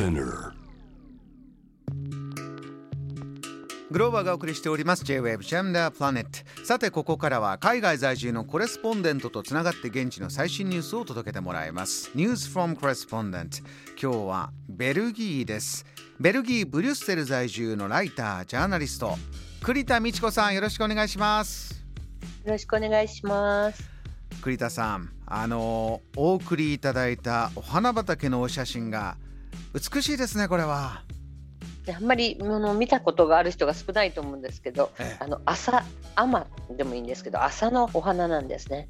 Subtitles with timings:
[0.00, 0.52] Spinner.
[3.90, 5.04] グローバーがお送りしております。
[5.04, 12.10] J-Wave ジャムダープラネットさてここからは海外在住のコレスポンデントとつながって現地の最新ニュースを届けてもらいます。
[12.14, 13.58] ニュースフォームコレスポンデント
[14.00, 15.84] 今日はベルギーです。
[16.18, 19.18] ベルギーブリュッセル在住のライタージャーナリスト
[19.62, 21.84] 栗田美智子さんよろしくお願いします。
[22.46, 23.90] よろしくお願いします。
[24.40, 29.18] 栗田さんあのお送りいただいたお花畑のお写真が
[29.72, 31.02] 美しいですねこれは、
[31.84, 35.24] であんまりあの見たことがある人が少ないと思うんですけど、ええ。
[35.24, 35.84] あの朝
[36.14, 36.26] ア
[36.76, 38.88] でもいいんですけど、朝のお花なんですね。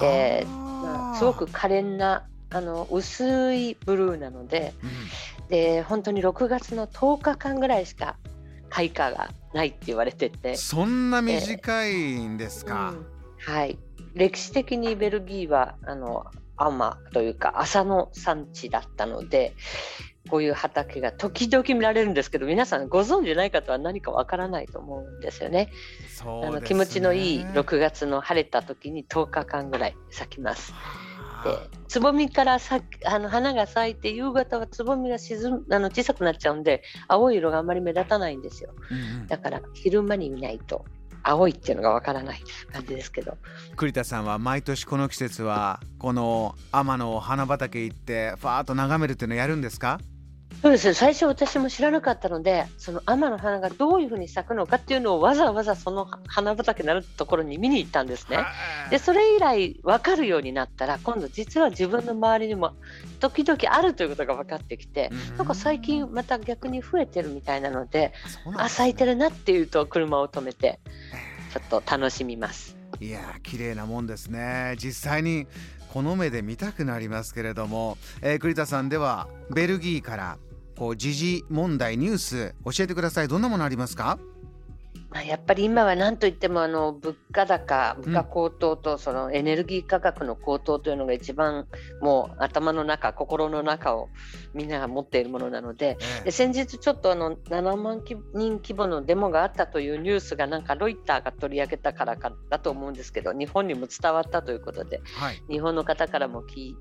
[0.00, 5.48] でまあすごく可憐なあの薄いブルーなので、うん。
[5.48, 8.16] で本当に6月の10日間ぐらいしか
[8.68, 13.06] 開花がないって言われてて、そんな短いんですか、うん。
[13.54, 13.78] はい。
[14.14, 19.54] 歴史的にベルギーはあのアマというか朝の産地だったので
[20.28, 25.70] こういう畑が時々見られるんですけど皆さんご存知ない方は何かわからないと思うんですよね。
[26.08, 26.56] そうですね。
[26.56, 30.74] あの気持ちのいい6月の晴れた時に10日間ぐらい咲きます。
[31.44, 38.74] でつぼみからさあの花が咲いて夕方はつぼみが沈むあの小さくなっちゃうんで青い色があんまり目立たないんですよ。
[39.28, 40.84] だから昼間に見ないと
[41.28, 42.40] 青いっていうのがわからない
[42.72, 43.36] 感じですけど。
[43.76, 50.00] 栗田さんは毎年この季節はこの天の花畑行ってファーッと眺めるっていうのをやるんですか？
[50.66, 50.94] そうですね。
[50.94, 58.38] 最初私も知らなかったのでその天の花がどういうふうに咲くのかっていうのをわざわざその花畑のあるところに見に行ったんですね。
[58.90, 62.72] でそれ以来分かるようになったら今度実は自分の周りにも
[63.20, 65.36] 時々あるということが分かってきて、うん。
[65.36, 68.12] なんか最近また逆に増えてるみたいなので、ね
[68.56, 70.80] あ咲いてるなっていうと車を止めて
[71.52, 72.76] ちょっと楽しみます。
[72.98, 74.74] いやー綺麗なもんですね。
[74.78, 75.46] 実際に
[75.92, 80.38] この目で見たくなりますけれども、えー栗田さんではベルギーから
[80.76, 83.28] こう時事問題ニュース教えてください。
[83.28, 84.18] どんなものありますか？
[85.10, 91.66] まあ、やっぱり今は何といってもあの物価高、物価高騰とそのエネルギー価格の高騰というのが一番
[92.00, 94.08] もう頭の中、心の中を
[94.52, 98.02] みんなが持っているものなので、えで先日ちょっとあの7万
[98.34, 105.42] 人規模のデモがあったというニュースがなんかロイターが取り上げたからかだと思うんですけど、日本にも伝わったということで、はい。
[105.48, 106.76] 日本の方からも聞い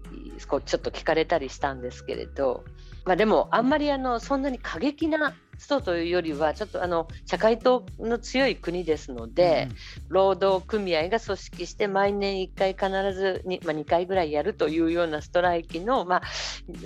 [0.48, 2.64] こうちょっと聞かれたりしたんですけれど、
[3.06, 9.70] まあ、でもあんまりあのそんなに過激な人というよりはちょっとあの社会党の強い国ですので、
[10.10, 16.22] 労働組合が組織して毎年1回必ずに、まあ、2回ぐらいやるというようなストライキの、まあ、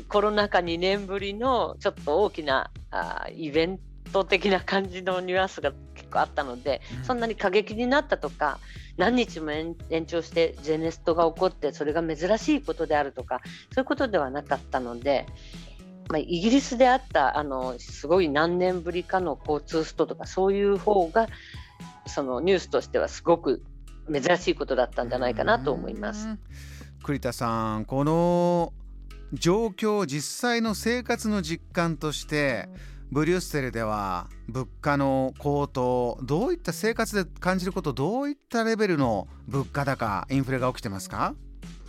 [0.07, 3.79] コロナ禍2年ぶりのちょっと大きなあーイベン
[4.11, 8.59] ト的な感じのニュアンスが結構あったので、うんそんなに過激になったとか
[8.97, 13.41] 何日も延延長してゼネストが起こってそれが珍しいことであるとか
[13.73, 15.25] そういうことではなかったので。
[16.09, 21.27] まあ、イギリスであったあのすごい何年ぶりかの交通ストとかそういう方が
[22.07, 23.63] そのニュースとしてはすごく
[24.11, 26.27] 珍しいことだったんじゃないかなと思います。
[26.27, 26.39] うん。
[27.03, 28.73] 栗田さんこの
[29.33, 32.67] 状況実際の生活の実感として
[33.11, 41.35] ブリュッセルでは物価の高騰どういった生活で感じることどういったレベルの物価高インフレが起きてますか、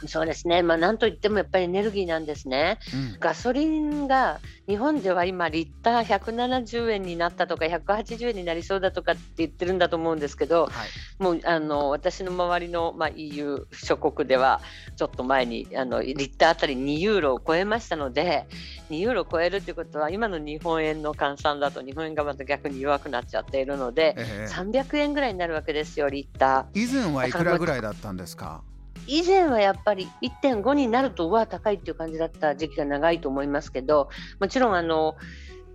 [0.09, 2.78] そうですね、まあ、なんといってもやっぱりエネルギーなんですね。
[2.94, 3.16] うん。
[3.21, 11.22] ガソリンが日本では今リッター170円になったとか180円になりそうだとかって言ってるんだと思うんですけどはい。
[11.22, 14.60] もうあの私の周りの、まあ、EU 諸国では
[14.97, 18.47] ちょっと前にあのリッターあたり2ユーロを超えましたので
[18.91, 24.53] 2ユーロを超えるってことは今の日本円の換算だと日本円がまた逆に弱くなっちゃっているのでええ。
[24.53, 26.81] 300円ぐらいになるわけですよリッター。
[26.81, 28.62] 以前はいくらぐらいだったんですか？
[29.10, 35.16] 以前はやっぱり1.5になるとうわ高いっていう感じだった時期が長いと思いますけどもちろんあの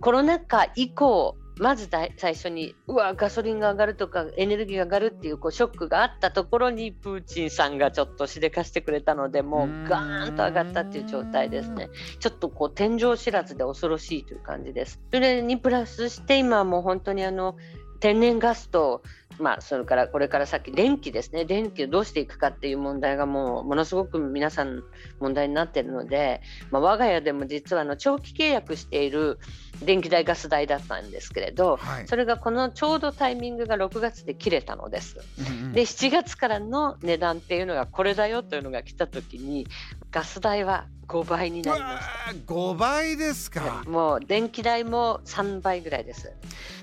[0.00, 11.88] コロナ禍以降まず最初にうわガソリンが上がるとかエネルギーが上がるっていうこうショックがあったところにプーチンさんがちょっとしでかしてくれたのでもうガーンと上がったっていう状態ですね。
[12.20, 15.00] ちょっとこう天井知らずで恐ろしいという感じです。
[15.10, 17.56] それにプラスして今はもう本当にあの
[18.00, 19.02] 天然ガスと
[19.38, 24.82] まあ、それからこれから先電気ですね電気をどうしていくかっていう問題がもうものすごく皆さん
[25.20, 26.40] 問題になっているので、
[26.70, 29.38] まあ、我が家でも実はあの長期契約している
[29.84, 35.18] 電気代ガス代だったんですけれどはいそれがこのちょうどタイミングが6月で切れたのです。
[35.38, 39.66] うんうんで7月からの値段っていうのがこれだよというのが来た時に
[40.10, 42.06] ガス代は5倍になりまし
[42.46, 42.52] た。
[42.52, 43.84] 5倍ですか。
[43.86, 46.32] もう電気代も3倍ぐらいです。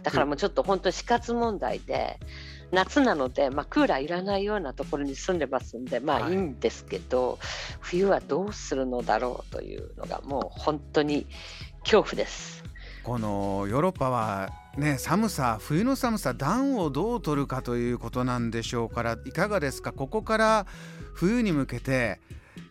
[0.03, 2.17] だからもうちょっと本当死活問題で、
[2.71, 6.23] 夏なので、まあ、クーラーいらないようなところに住んでますんで、まはい。
[6.23, 7.37] あいいんですけど、
[7.81, 11.27] 冬はどうするのだろうというのがもう本当に
[11.83, 12.63] 恐怖です。
[13.03, 19.91] このヨーロッパはね寒さ冬の寒さ暖をどう取るかということなんでしょうからいかがですか？
[19.91, 20.65] ここから
[21.13, 22.21] 冬に向けて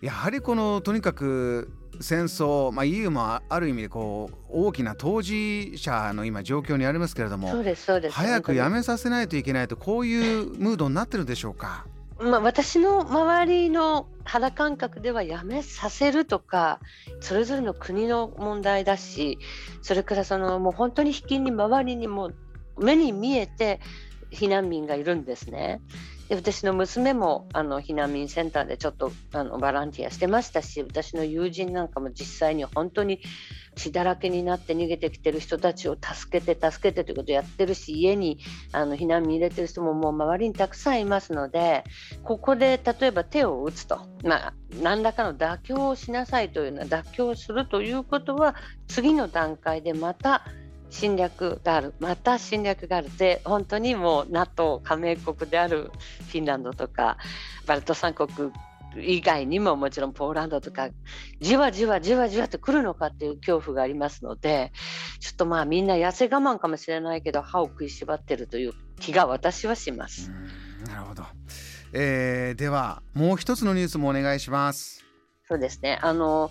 [0.00, 1.70] やはりこのとにかく
[2.02, 7.52] 戦争、まあ、EU もある意味でこう大きな当事者の今状況にありますけれども
[8.10, 11.86] 早くやめさせないといけないとこういうムードになってるでしょうか？
[12.20, 16.78] まあ、私の周りの肌感覚ではやめさせるとか
[17.20, 19.38] それぞれの国の問題だし
[19.80, 22.30] それからそのもう本当に引きに周りにも
[22.78, 23.80] 目に見えて
[24.30, 25.82] 避難民がいるんですね。
[26.28, 33.20] で私の娘もあの避難民センターでちょっとあのバランティアしてましたし私の友人なんかも実際に本当に
[33.74, 38.38] 血だらけになって逃げてきてる人たちを助けて助けてということをやってるし家に
[38.72, 41.84] あの避難民入れてる人ももう周りにたくさんいますので
[42.22, 48.54] ここで例えば手を打つと、まあ、何らかの妥協をしなさいというような妥協をするということは
[48.88, 50.44] 次の段階でまた
[50.92, 55.90] 侵略があるまた侵略があるで本当にもう NATO 加盟国である
[56.28, 57.16] フィンランドとか
[57.66, 58.28] バルト三国
[58.96, 60.90] 以外にももちろんポーランドとか
[61.40, 64.70] じわじわじわじわと来るのかっていう恐怖がありますので
[65.18, 70.30] ちょっとまあみんな痩せ我慢かもしれないけど歯を食いしばってるという気が私はします。
[70.86, 71.24] なるほど、
[71.94, 75.02] えー、ではもう一つのニュースもお願いします。
[75.48, 76.50] そうですねあの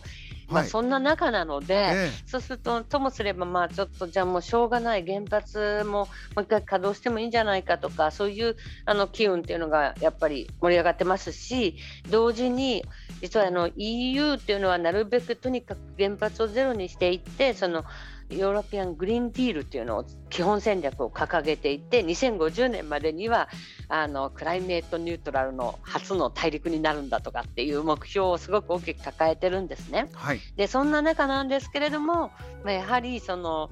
[0.51, 6.07] まあ、そんな中なので、はい、そうすると、ともすれば、まあ、ちょっとじゃあもうしょうがない、原発もも
[6.38, 8.56] う一回稼働してもいいんじゃないかとか、そういう
[8.86, 11.77] あの機運っていうのがやっぱり盛り上がってますし、
[12.09, 12.83] 同時に、
[13.21, 17.83] 実はあの EU っていうのはなるべくとにかく原発をゼロにしていって、その
[18.31, 23.50] ヨーロピアン・グリーンディールっていうのを基本戦略を掲げていて2050年までには
[23.89, 30.10] あのクライメートニュートラルの初の大陸になるんだとかっていう目標をすごく大きく抱えてるんですね。
[30.13, 32.31] はい、でそんな中なんですけれども、
[32.63, 33.69] まあ、やはりその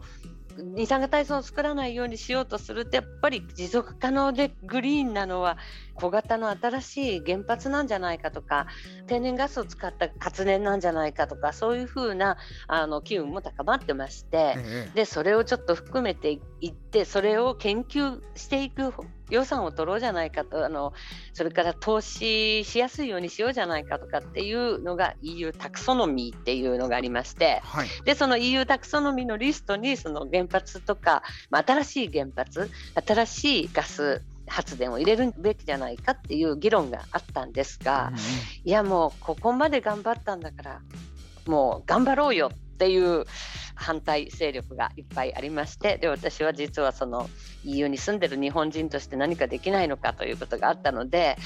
[0.58, 5.58] 二酸化炭素を作らないようにしようとするとやっぱり持続可能でグリーンなのは
[6.00, 8.68] 小型の新しい原発なんじゃないかとか
[9.08, 12.38] 天然ガスを使った発電なんじゃないかとかそういうふうな
[12.68, 14.56] あの機運も高まってまして、
[14.94, 18.94] でそれをちょっと含めていってそれを研究していく
[19.30, 20.94] 予算を取ろうじゃないかとあの
[21.34, 32.70] それから投資しやすいようにしようじゃないかとかっていうのが EU タクソノミーっていうのがありまして、はい、でその EU タクソノミーのリストにその原発とか、まあ、新しい原発
[33.06, 40.82] 新しいガス発電を入れるべきじゃないかっていう議論があったんですが、うん、いやもうここまで頑張ったんだから
[41.46, 43.26] もう頑張ろうよっていう
[43.80, 47.30] 反対勢力がいっぱいありましてで私は実はその
[47.64, 51.38] EU に住んでる日本人として何かできないのかということがあったので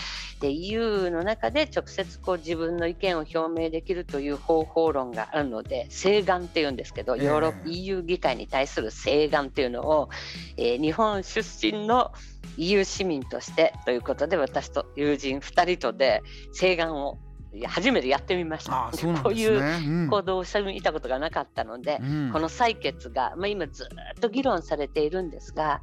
[0.42, 10.10] で EU の中で直接こう自分の意見を表明できるという方法論があるので請願っていうんですけどヨーロッパ EU 議会に対する請願っていうのを、
[10.58, 12.12] えー、日本出身の
[12.58, 16.22] EU 市民としてということで私と友人2人とで
[16.52, 17.20] 請願を
[17.68, 18.92] 初めてやってみました。
[18.92, 25.82] ね、こういう行動をしてみたことがなかったので、うん、この採決が、まあ、今ずっと議論されているんですが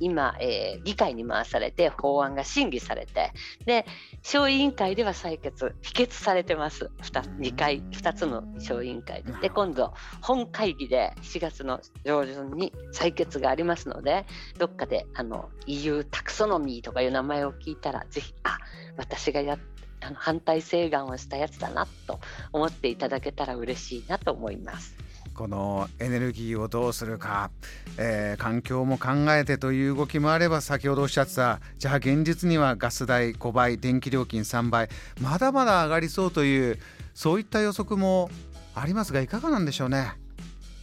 [0.00, 3.32] 今、えー、議会に回されて法案が審議されて
[3.66, 3.86] で
[4.22, 6.90] 小委員会では採決否決されてます。
[7.02, 9.32] 2, 2回2つの小委員会で。
[9.34, 14.26] で今度本会議で7月の上旬に採決がありますので
[14.58, 18.58] どっかであの EU タクソノミーとかいう名前を聞いたらぜひあ
[18.96, 19.58] 私がや
[20.04, 22.20] あの反対請願をしたやつだなと
[22.52, 24.94] 思っていただけたら嬉しいなと思います。
[25.34, 27.50] このエネルギーをどうするか、
[27.96, 34.88] えー、環境も考えてという動きもあれば先ほどおっしゃってたじゃあ現実にはガス代5倍電気料金3倍
[35.20, 36.78] まだまだ上がりそうという
[37.14, 38.30] そういった予測も
[38.74, 40.21] ありますがいかがなんでしょうね。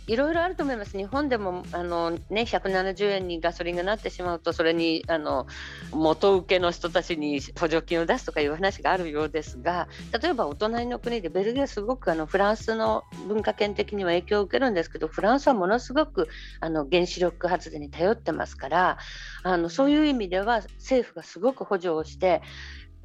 [0.09, 5.45] いろいろあると思います、日本でもあの、ね、170円にガソリンがなってしまうと、それにあの
[5.91, 9.87] 元請けの人たちに補助金を出すとかいう話があるようですが、
[10.19, 16.27] 例えばお隣の国でベルギーはすごくあのフランスの文化圏的には影響を受けるんですけど、フランスはものすごく
[16.59, 18.97] あの原子力発電に頼ってますから、
[19.43, 22.41] あのそういう意味では政府がすごく補助をして、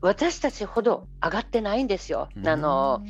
[0.00, 2.28] 私たちほど上がってないんですよ。
[2.44, 3.02] あの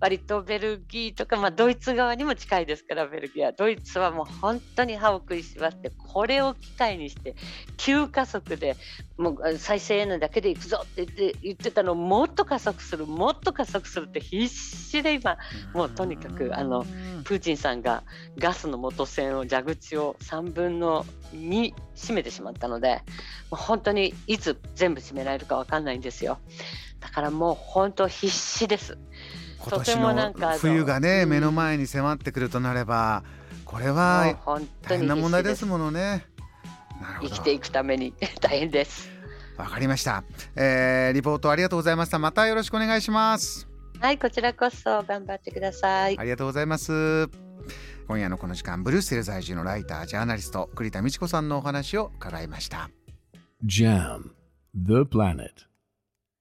[0.00, 7.36] 割とベルギーとか、まあ、ドイツ側にも近いですからベルギーはドイツはもう本当に歯を食いしばってこれを機会にして
[7.78, 8.76] 急加速で
[9.16, 15.38] もう再生エネだけでいくぞって言って言ってたのをもっと加速するもっと加速するって必死で今
[15.72, 16.84] もうとにかくあの
[17.24, 18.02] プーチンさんが
[18.38, 23.02] ガスの元栓を蛇口を3分の2閉めてしまったので
[23.50, 26.38] もう本当にいつ全部閉められるか分かんないんですよ
[27.00, 28.98] だからもう本当必死です
[29.58, 33.22] 今年の冬がね、目の前に迫ってくるとなれば
[33.64, 36.26] これは本当に大変な問題ですものね。
[37.20, 39.10] 生きていくために 大変です。
[39.56, 40.24] わかりました、
[40.56, 42.18] えーリポートありがとうございました。
[42.18, 43.68] またよろしくお願いします。
[44.00, 46.18] はい、こちらこそ頑張ってください。
[46.18, 47.28] ありがとうございます。
[48.08, 52.90] 今夜のこの時間、ブルーステル在住のライター、ジャーナリスト、栗田美智子さんのお話を伺いました。
[53.64, 54.32] Jam,
[54.74, 55.71] the planet.